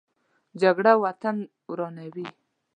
[0.61, 1.37] جګړه وطن
[1.71, 2.27] ورانوي